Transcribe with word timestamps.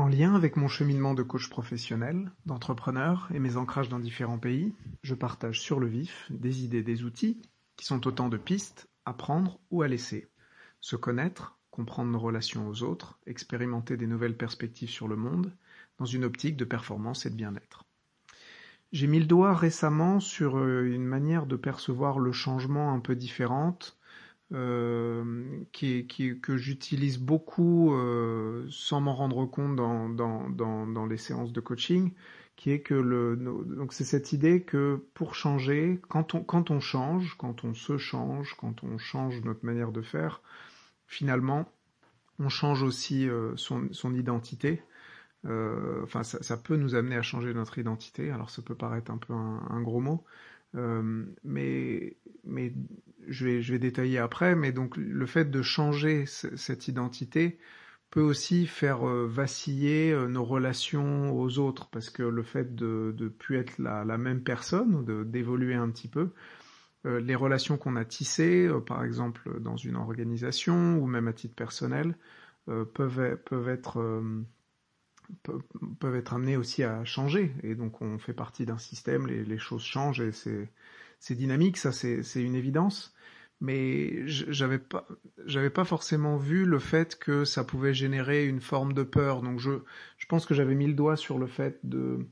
En 0.00 0.08
lien 0.08 0.34
avec 0.34 0.56
mon 0.56 0.66
cheminement 0.66 1.12
de 1.12 1.22
coach 1.22 1.50
professionnel, 1.50 2.32
d'entrepreneur 2.46 3.28
et 3.34 3.38
mes 3.38 3.58
ancrages 3.58 3.90
dans 3.90 3.98
différents 3.98 4.38
pays, 4.38 4.74
je 5.02 5.14
partage 5.14 5.60
sur 5.60 5.78
le 5.78 5.88
vif 5.88 6.26
des 6.30 6.64
idées, 6.64 6.82
des 6.82 7.04
outils 7.04 7.42
qui 7.76 7.84
sont 7.84 8.06
autant 8.06 8.30
de 8.30 8.38
pistes 8.38 8.88
à 9.04 9.12
prendre 9.12 9.60
ou 9.70 9.82
à 9.82 9.88
laisser. 9.88 10.30
Se 10.80 10.96
connaître, 10.96 11.58
comprendre 11.70 12.10
nos 12.10 12.18
relations 12.18 12.66
aux 12.66 12.82
autres, 12.82 13.20
expérimenter 13.26 13.98
des 13.98 14.06
nouvelles 14.06 14.38
perspectives 14.38 14.88
sur 14.88 15.06
le 15.06 15.16
monde, 15.16 15.52
dans 15.98 16.06
une 16.06 16.24
optique 16.24 16.56
de 16.56 16.64
performance 16.64 17.26
et 17.26 17.30
de 17.30 17.36
bien-être. 17.36 17.84
J'ai 18.92 19.06
mis 19.06 19.20
le 19.20 19.26
doigt 19.26 19.54
récemment 19.54 20.18
sur 20.18 20.56
euh, 20.56 20.86
une 20.86 21.04
manière 21.04 21.44
de 21.44 21.56
percevoir 21.56 22.20
le 22.20 22.32
changement 22.32 22.94
un 22.94 23.00
peu 23.00 23.14
différente 23.14 23.99
euh, 24.52 25.62
qui, 25.72 26.06
qui, 26.06 26.40
que 26.40 26.56
j'utilise 26.56 27.18
beaucoup 27.18 27.94
euh, 27.94 28.66
sans 28.70 29.00
m'en 29.00 29.14
rendre 29.14 29.46
compte 29.46 29.76
dans, 29.76 30.08
dans, 30.08 30.50
dans, 30.50 30.86
dans, 30.86 31.06
les 31.06 31.16
séances 31.16 31.52
de 31.52 31.60
coaching, 31.60 32.12
qui 32.56 32.72
est 32.72 32.80
que 32.80 32.94
le 32.94 33.36
donc 33.36 33.92
c'est 33.92 34.04
cette 34.04 34.32
idée 34.32 34.62
que 34.62 35.06
pour 35.14 35.34
changer, 35.34 36.00
quand 36.08 36.34
on 36.34 36.42
quand 36.42 36.70
on 36.70 36.80
change, 36.80 37.36
quand 37.38 37.64
on 37.64 37.74
se 37.74 37.96
change, 37.98 38.54
quand 38.58 38.82
on 38.84 38.98
change 38.98 39.40
notre 39.42 39.64
manière 39.64 39.92
de 39.92 40.02
faire, 40.02 40.42
finalement, 41.06 41.66
on 42.40 42.48
change 42.48 42.82
aussi 42.82 43.28
euh, 43.28 43.52
son, 43.56 43.88
son 43.92 44.14
identité. 44.14 44.82
Euh, 45.46 46.02
enfin, 46.04 46.22
ça, 46.22 46.42
ça, 46.42 46.56
peut 46.56 46.76
nous 46.76 46.94
amener 46.94 47.16
à 47.16 47.22
changer 47.22 47.54
notre 47.54 47.78
identité. 47.78 48.30
Alors, 48.30 48.50
ça 48.50 48.62
peut 48.62 48.74
paraître 48.74 49.10
un 49.10 49.18
peu 49.18 49.32
un, 49.32 49.62
un 49.70 49.82
gros 49.82 50.00
mot, 50.00 50.24
mais, 50.74 52.16
mais 52.44 52.72
je 53.28 53.44
vais, 53.44 53.62
je 53.62 53.72
vais 53.72 53.78
détailler 53.78 54.18
après. 54.18 54.54
Mais 54.54 54.72
donc, 54.72 54.96
le 54.96 55.26
fait 55.26 55.50
de 55.50 55.62
changer 55.62 56.26
cette 56.26 56.88
identité 56.88 57.58
peut 58.10 58.20
aussi 58.20 58.66
faire 58.66 59.08
euh, 59.08 59.26
vaciller 59.28 60.12
euh, 60.12 60.26
nos 60.26 60.44
relations 60.44 61.32
aux 61.32 61.58
autres, 61.58 61.88
parce 61.90 62.10
que 62.10 62.24
le 62.24 62.42
fait 62.42 62.74
de 62.74 63.14
ne 63.16 63.28
plus 63.28 63.56
être 63.56 63.78
la, 63.78 64.04
la 64.04 64.18
même 64.18 64.42
personne, 64.42 65.04
d'évoluer 65.30 65.74
un 65.74 65.88
petit 65.90 66.08
peu, 66.08 66.30
euh, 67.06 67.20
les 67.20 67.34
relations 67.34 67.78
qu'on 67.78 67.96
a 67.96 68.04
tissées, 68.04 68.66
euh, 68.66 68.80
par 68.80 69.04
exemple 69.04 69.60
dans 69.60 69.76
une 69.76 69.96
organisation 69.96 70.98
ou 70.98 71.06
même 71.06 71.28
à 71.28 71.32
titre 71.32 71.54
personnel, 71.54 72.16
euh, 72.68 72.84
peuvent, 72.84 73.36
peuvent 73.46 73.68
être 73.68 74.22
peuvent 75.98 76.16
être 76.16 76.34
amenés 76.34 76.56
aussi 76.56 76.82
à 76.82 77.04
changer. 77.04 77.54
Et 77.62 77.74
donc 77.74 78.02
on 78.02 78.18
fait 78.18 78.32
partie 78.32 78.66
d'un 78.66 78.78
système, 78.78 79.26
les, 79.26 79.58
choses 79.58 79.82
changent 79.82 80.20
et 80.20 80.32
c'est 80.32 81.34
dynamique, 81.34 81.76
ça 81.76 81.92
c'est 81.92 82.42
une 82.42 82.54
évidence. 82.54 83.14
Mais 83.62 84.26
j'avais 84.26 84.78
pas, 84.78 85.06
pas 85.74 85.84
forcément 85.84 86.38
vu 86.38 86.64
le 86.64 86.78
fait 86.78 87.18
que 87.18 87.44
ça 87.44 87.62
pouvait 87.62 87.92
générer 87.92 88.46
une 88.46 88.60
forme 88.60 88.94
de 88.94 89.02
peur. 89.02 89.42
Donc 89.42 89.58
je, 89.60 89.72
je 90.16 90.26
pense 90.26 90.46
que 90.46 90.54
j'avais 90.54 90.74
mis 90.74 90.86
le 90.86 90.94
doigt 90.94 91.16
sur 91.16 91.38
le 91.38 91.46
fait 91.46 91.78
de, 91.84 92.26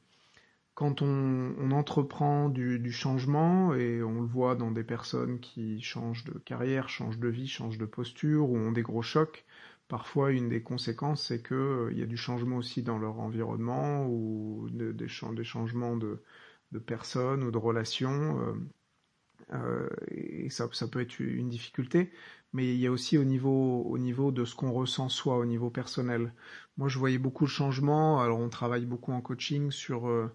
quand 0.79 1.03
on, 1.03 1.73
entreprend 1.73 2.49
du, 2.49 2.93
changement, 2.93 3.75
et 3.75 4.01
on 4.01 4.21
le 4.21 4.29
voit 4.29 4.55
dans 4.55 4.71
des 4.71 4.85
personnes 4.85 5.41
qui 5.41 5.83
changent 5.83 6.23
de 6.23 6.39
carrière, 6.39 6.89
changent 6.89 7.19
de 7.19 7.27
vie, 7.27 7.49
changent 7.49 7.79
de 7.79 7.85
posture, 7.85 8.49
ou 8.49 8.57
ont 8.57 8.71
des 8.71 8.83
gros 8.83 9.03
chocs, 9.03 9.45
Parfois, 9.89 10.33
une 10.33 10.48
des 10.48 10.62
conséquences, 10.62 11.27
c'est 11.28 11.42
qu'il 11.42 11.56
euh, 11.56 11.92
y 11.94 12.03
a 12.03 12.06
du 12.06 12.17
changement 12.17 12.56
aussi 12.56 12.83
dans 12.83 12.98
leur 12.98 13.20
environnement 13.20 14.06
ou 14.06 14.69
de, 14.70 14.92
des, 14.92 15.08
changements 15.08 15.97
de, 15.97 16.22
de, 16.72 16.78
personnes 16.78 17.42
ou 17.42 17.50
de 17.50 17.58
relations. 17.58 18.41
Euh, 18.41 18.55
euh, 19.53 19.89
et 20.08 20.50
ça, 20.50 20.69
ça, 20.72 20.89
peut 20.89 21.00
être 21.00 21.20
une 21.20 21.48
difficulté. 21.48 22.12
Mais 22.53 22.75
il 22.75 22.80
y 22.80 22.86
a 22.86 22.92
aussi 22.92 23.19
au 23.19 23.25
niveau, 23.25 23.83
au 23.83 23.98
niveau 23.98 24.33
de 24.33 24.45
ce 24.45 24.55
qu'on 24.55 24.72
ressent 24.72 25.08
soi, 25.08 25.39
au 25.39 25.45
niveau 25.45 25.70
personnel. 25.70 26.33
Moi, 26.77 26.89
je 26.89 26.98
voyais 26.98 27.19
beaucoup 27.19 27.45
de 27.45 27.50
changements. 27.50 28.20
Alors, 28.20 28.39
on 28.39 28.48
travaille 28.48 28.86
beaucoup 28.86 29.12
en 29.12 29.20
coaching 29.20 29.70
sur 29.70 30.08
euh, 30.08 30.34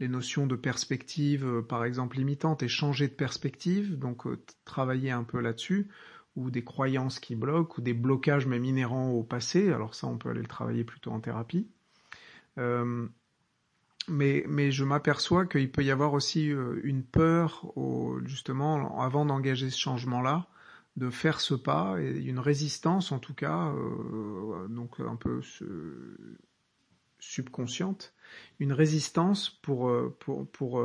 les 0.00 0.08
notions 0.08 0.46
de 0.46 0.56
perspective, 0.56 1.46
euh, 1.46 1.62
par 1.62 1.84
exemple, 1.84 2.16
limitantes 2.16 2.62
et 2.62 2.68
changer 2.68 3.08
de 3.08 3.14
perspective. 3.14 3.98
Donc, 3.98 4.26
euh, 4.26 4.42
travailler 4.64 5.10
un 5.10 5.24
peu 5.24 5.40
là-dessus 5.40 5.88
ou 6.36 6.50
des 6.50 6.64
croyances 6.64 7.20
qui 7.20 7.36
bloquent, 7.36 7.76
ou 7.78 7.80
des 7.80 7.94
blocages 7.94 8.46
même 8.46 8.64
inhérents 8.64 9.10
au 9.10 9.22
passé. 9.22 9.72
Alors 9.72 9.94
ça, 9.94 10.06
on 10.06 10.18
peut 10.18 10.30
aller 10.30 10.40
le 10.40 10.48
travailler 10.48 10.84
plutôt 10.84 11.12
en 11.12 11.20
thérapie. 11.20 11.68
Euh, 12.58 13.06
mais, 14.08 14.44
mais 14.48 14.70
je 14.70 14.84
m'aperçois 14.84 15.46
qu'il 15.46 15.70
peut 15.70 15.84
y 15.84 15.90
avoir 15.90 16.12
aussi 16.12 16.50
euh, 16.50 16.80
une 16.84 17.02
peur, 17.02 17.72
justement, 18.24 19.00
avant 19.00 19.24
d'engager 19.24 19.70
ce 19.70 19.78
changement-là, 19.78 20.46
de 20.96 21.10
faire 21.10 21.40
ce 21.40 21.54
pas, 21.54 21.96
et 22.00 22.24
une 22.24 22.38
résistance 22.38 23.12
en 23.12 23.18
tout 23.18 23.34
cas, 23.34 23.72
euh, 23.72 24.68
donc 24.68 25.00
un 25.00 25.16
peu 25.16 25.40
subconsciente, 27.18 28.12
une 28.58 28.72
résistance 28.72 29.48
pour, 29.48 29.90
pour, 30.18 30.46
pour, 30.50 30.84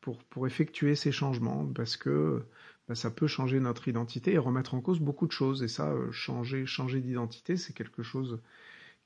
pour, 0.00 0.24
pour 0.24 0.46
effectuer 0.46 0.94
ces 0.94 1.12
changements, 1.12 1.66
parce 1.74 1.96
que 1.96 2.46
ben, 2.88 2.94
ça 2.94 3.10
peut 3.10 3.26
changer 3.26 3.60
notre 3.60 3.88
identité 3.88 4.32
et 4.32 4.38
remettre 4.38 4.74
en 4.74 4.80
cause 4.80 5.00
beaucoup 5.00 5.26
de 5.26 5.32
choses. 5.32 5.62
Et 5.62 5.68
ça, 5.68 5.90
euh, 5.90 6.10
changer, 6.12 6.66
changer 6.66 7.00
d'identité, 7.00 7.56
c'est 7.56 7.72
quelque 7.72 8.02
chose 8.02 8.40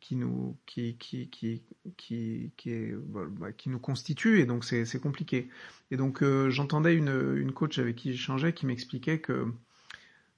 qui 0.00 0.16
nous, 0.16 0.56
qui, 0.66 0.96
qui, 0.98 1.28
qui, 1.30 1.62
qui, 1.96 2.52
qui, 2.56 2.70
est, 2.70 2.94
bah, 2.94 3.52
qui 3.52 3.70
nous 3.70 3.78
constitue 3.78 4.40
et 4.40 4.46
donc 4.46 4.64
c'est 4.64 5.00
compliqué. 5.00 5.48
Et 5.90 5.96
donc 5.96 6.22
euh, 6.22 6.50
j'entendais 6.50 6.94
une, 6.94 7.34
une 7.36 7.52
coach 7.52 7.78
avec 7.78 7.96
qui 7.96 8.12
j'échangeais 8.12 8.52
qui 8.52 8.66
m'expliquait 8.66 9.20
que 9.20 9.46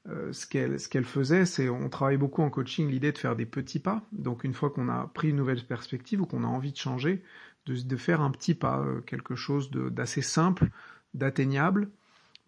euh, 0.08 0.32
ce 0.32 0.46
qu'elle 0.46 0.78
ce 0.78 0.88
qu'elle 0.88 1.04
faisait, 1.04 1.46
c'est 1.46 1.68
on 1.68 1.88
travaille 1.88 2.16
beaucoup 2.16 2.42
en 2.42 2.50
coaching 2.50 2.88
l'idée 2.88 3.10
de 3.10 3.18
faire 3.18 3.34
des 3.34 3.46
petits 3.46 3.80
pas. 3.80 4.04
Donc 4.12 4.44
une 4.44 4.54
fois 4.54 4.70
qu'on 4.70 4.88
a 4.88 5.10
pris 5.14 5.30
une 5.30 5.36
nouvelle 5.36 5.64
perspective 5.64 6.20
ou 6.20 6.26
qu'on 6.26 6.44
a 6.44 6.48
envie 6.48 6.70
de 6.70 6.76
changer, 6.76 7.24
de, 7.66 7.74
de 7.74 7.96
faire 7.96 8.20
un 8.20 8.30
petit 8.30 8.54
pas, 8.54 8.86
quelque 9.06 9.34
chose 9.34 9.72
d'assez 9.72 10.22
simple, 10.22 10.70
d'atteignable 11.14 11.90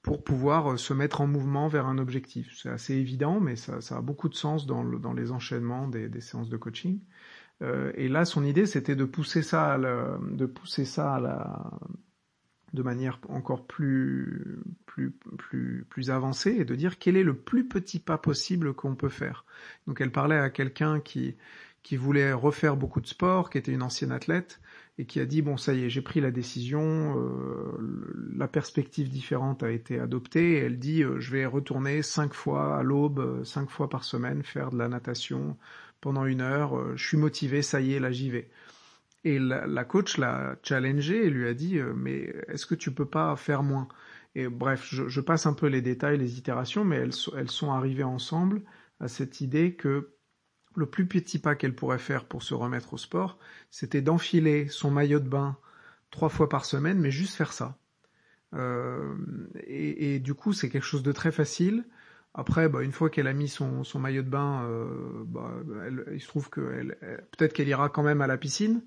pour 0.03 0.22
pouvoir 0.22 0.72
euh, 0.72 0.76
se 0.76 0.94
mettre 0.94 1.20
en 1.20 1.26
mouvement 1.26 1.69
vers 1.69 1.86
un 1.86 1.98
objectif. 1.98 2.56
C'est 2.56 2.69
assez 2.69 2.94
évident, 2.94 3.41
mais 3.41 3.56
ça, 3.56 3.81
ça, 3.81 3.98
a 3.98 4.00
beaucoup 4.00 4.28
de 4.28 4.34
sens 4.34 4.66
dans, 4.66 4.82
le, 4.82 4.98
dans 4.98 5.12
les 5.12 5.32
enchaînements 5.32 5.88
des, 5.88 6.09
des, 6.09 6.20
séances 6.20 6.48
de 6.48 6.56
coaching. 6.56 7.00
Euh, 7.62 7.92
et 7.94 8.08
là, 8.08 8.25
son 8.25 8.44
idée, 8.44 8.66
c'était 8.66 8.97
de 8.97 9.04
pousser 9.04 9.42
ça, 9.42 9.72
à 9.72 9.78
la, 9.78 10.19
de 10.31 10.47
pousser 10.47 10.84
ça 10.84 11.16
à 11.16 11.20
la, 11.20 11.70
de 12.72 12.82
manière 12.82 13.20
encore 13.28 13.66
plus, 13.66 14.60
plus, 14.87 15.10
plus, 15.38 15.87
plus 15.88 16.10
avancée 16.10 16.56
et 16.58 16.64
de 16.64 16.75
dire 16.75 16.98
quel 16.98 17.16
est 17.16 17.25
le 17.25 17.37
plus 17.37 17.66
petit 17.66 17.98
pas 17.98 18.19
possible 18.19 18.75
qu'on 18.75 18.94
peut 18.94 19.08
faire. 19.08 19.44
Donc, 19.87 20.00
elle 20.00 20.12
parlait 20.12 20.38
à 20.38 20.50
quelqu'un 20.50 21.00
qui, 21.00 21.37
qui 21.88 21.97
voulait 21.97 22.34
refaire 22.34 22.76
beaucoup 22.76 23.00
de 23.00 23.06
sport, 23.06 23.49
qui 23.49 23.56
était 23.56 23.72
une 23.72 23.82
ancienne 23.82 24.12
athlète, 24.12 24.60
et 24.99 25.06
qui 25.06 25.21
a 25.21 25.25
dit 25.25 25.41
bon 25.41 25.56
ça 25.56 25.72
y 25.72 25.84
est 25.84 25.88
j'ai 25.88 26.03
pris 26.03 26.21
la 26.21 26.31
décision, 26.31 27.16
euh, 27.16 27.78
la 28.37 28.47
perspective 28.47 29.09
différente 29.09 29.62
a 29.62 29.71
été 29.71 29.99
adoptée. 29.99 30.53
Et 30.53 30.59
elle 30.59 30.78
dit 30.78 31.03
euh, 31.03 31.19
je 31.19 31.32
vais 31.32 31.47
retourner 31.47 32.03
cinq 32.03 32.34
fois 32.34 32.76
à 32.76 32.82
l'aube, 32.82 33.21
euh, 33.21 33.43
cinq 33.43 33.71
fois 33.71 33.88
par 33.88 34.04
semaine 34.04 34.43
faire 34.43 34.69
de 34.69 34.76
la 34.76 34.88
natation 34.88 35.56
pendant 36.03 36.26
une 36.26 36.43
heure. 36.43 36.76
Euh, 36.76 36.93
je 36.94 37.09
suis 37.09 37.16
motivé, 37.16 37.62
ça 37.62 37.81
y 37.81 37.94
est 37.94 38.00
là 38.00 38.12
j'y 38.12 38.28
vais. 38.28 38.50
Et 39.25 39.38
la, 39.38 39.66
la 39.66 39.84
coach 39.84 40.19
l'a 40.19 40.56
challengé 40.62 41.25
et 41.25 41.31
lui 41.31 41.49
a 41.49 41.55
dit 41.55 41.81
mais 41.97 42.34
est-ce 42.49 42.66
que 42.66 42.75
tu 42.75 42.91
peux 42.91 43.06
pas 43.06 43.34
faire 43.37 43.62
moins? 43.62 43.88
Et 44.34 44.49
bref 44.49 44.87
je, 44.91 45.09
je, 45.09 45.20
passe 45.22 45.47
un 45.47 45.55
peu 45.55 45.69
les 45.69 45.81
détails, 45.81 46.19
les 46.19 46.37
itérations, 46.37 46.84
mais 46.84 46.97
elles, 46.97 47.15
elles 47.34 47.50
sont 47.50 47.72
arrivées 47.72 48.05
ensemble 48.05 48.60
à 49.00 49.09
cette 49.09 49.41
idée 49.41 49.75
que 49.75 50.17
le 50.78 50.86
plus 50.86 51.06
petit 51.06 51.38
pas 51.38 51.54
qu'elle 51.54 51.74
pourrait 51.74 51.98
faire 51.98 52.24
pour 52.24 52.42
se 52.42 52.54
remettre 52.54 52.94
au 52.94 52.98
sport, 52.98 53.38
c'était 53.70 54.00
d'enfiler 54.00 54.68
son 54.68 54.90
maillot 54.90 55.20
de 55.20 55.28
bain 55.28 55.56
trois 56.10 56.28
fois 56.28 56.48
par 56.48 56.64
semaine, 56.64 56.98
mais 56.98 57.10
juste 57.10 57.34
faire 57.34 57.52
ça. 57.52 57.76
Euh, 58.54 59.14
et, 59.66 60.18
du 60.20 60.34
coup, 60.34 60.52
c'est 60.52 60.70
quelque 60.70 60.84
chose 60.84 61.02
de 61.02 61.12
très 61.12 61.32
facile. 61.32 61.84
Après, 62.34 62.68
bah, 62.68 62.82
une 62.82 62.92
fois 62.92 63.10
qu'elle 63.10 63.26
a 63.26 63.32
mis 63.32 63.48
son, 63.48 63.84
maillot 63.98 64.22
de 64.22 64.30
bain, 64.30 64.62
euh, 64.64 65.24
bah, 65.26 65.52
il 66.12 66.20
se 66.20 66.28
trouve 66.28 66.48
que 66.50 66.60
peut-être 67.36 67.52
qu'elle 67.52 67.68
ira 67.68 67.88
quand 67.88 68.02
même 68.02 68.20
à 68.20 68.26
la 68.26 68.38
piscine, 68.38 68.82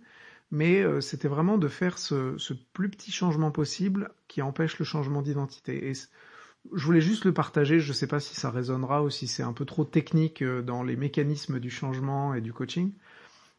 mais 0.51 0.81
euh, 0.81 1.01
c'était 1.01 1.27
vraiment 1.27 1.57
de 1.57 1.67
faire 1.67 1.97
ce, 1.97 2.35
plus 2.73 2.89
petit 2.89 3.11
changement 3.11 3.51
possible 3.51 4.11
qui 4.27 4.41
empêche 4.41 4.79
le 4.79 4.85
changement 4.85 5.21
d'identité. 5.21 5.91
Je 6.73 6.85
voulais 6.85 7.01
juste 7.01 7.25
le 7.25 7.33
partager, 7.33 7.79
je 7.79 7.89
ne 7.89 7.93
sais 7.93 8.07
pas 8.07 8.19
si 8.19 8.35
ça 8.35 8.49
résonnera 8.49 9.03
ou 9.03 9.09
si 9.09 9.27
c'est 9.27 9.43
un 9.43 9.53
peu 9.53 9.65
trop 9.65 9.83
technique 9.83 10.41
euh, 10.41 10.61
dans 10.61 10.83
les 10.83 10.95
mécanismes 10.95 11.59
du 11.59 11.69
changement 11.69 12.33
et 12.33 12.41
du 12.41 12.53
coaching, 12.53 12.93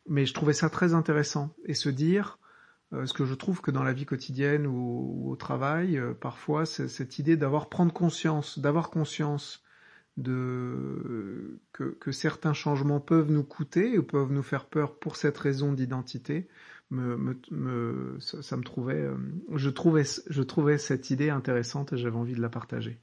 mais 0.08 0.26
je 0.26 0.34
trouvais 0.34 0.52
ça 0.52 0.70
très 0.70 0.94
intéressant. 0.94 1.54
Et 1.64 1.74
se 1.74 1.88
dire, 1.88 2.38
euh, 2.92 3.06
ce 3.06 3.12
que 3.12 3.24
je 3.24 3.34
trouve 3.34 3.60
que 3.60 3.70
dans 3.70 3.82
la 3.82 3.92
vie 3.92 4.06
quotidienne 4.06 4.66
ou, 4.66 5.30
au 5.30 5.36
travail, 5.36 5.98
euh, 5.98 6.14
parfois, 6.14 6.66
c'est 6.66 6.88
cette 6.88 7.18
idée 7.18 7.36
d'avoir 7.36 7.68
prendre 7.68 7.92
conscience, 7.92 8.58
d'avoir 8.58 8.90
conscience 8.90 9.62
de 10.18 11.58
que, 11.72 12.12
certains 12.12 12.52
changements 12.52 13.00
peuvent 13.00 13.30
nous 13.30 13.44
coûter 13.44 13.98
ou 13.98 14.02
peuvent 14.02 14.30
nous 14.30 14.42
faire 14.42 14.66
peur 14.66 14.98
pour 14.98 15.16
cette 15.16 15.38
raison 15.38 15.72
d'identité, 15.72 16.48
me, 16.92 17.16
me, 17.16 17.36
me 17.50 18.16
ça, 18.20 18.56
me 18.56 18.62
trouvait, 18.62 19.00
euh, 19.00 19.16
je 19.54 19.70
trouvais, 19.70 20.04
je 20.28 20.42
trouvais 20.42 20.78
cette 20.78 21.10
idée 21.10 21.30
intéressante 21.30 21.92
et 21.92 21.96
j'avais 21.96 22.16
envie 22.16 22.34
de 22.34 22.40
la 22.40 22.50
partager. 22.50 23.00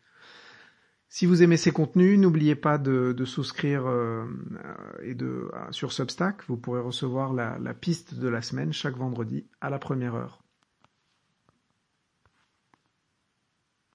Si 1.10 1.26
vous 1.26 1.42
aimez 1.42 1.58
ces 1.58 1.72
contenus, 1.72 2.20
n'oubliez 2.20 2.56
pas 2.56 2.78
de, 2.78 3.16
souscrire 3.26 3.88
euh, 3.88 4.26
et 5.02 5.16
de, 5.16 5.50
sur 5.72 5.92
Substack. 5.92 6.44
Vous 6.48 6.56
pourrez 6.56 6.82
recevoir 6.82 7.34
la 7.34 7.74
piste 7.74 8.14
de 8.14 8.28
la 8.28 8.44
semaine 8.44 8.72
chaque 8.72 8.96
vendredi 8.96 9.48
à 9.60 9.72
la 9.72 9.80
première 9.80 10.14
heure. 10.14 10.44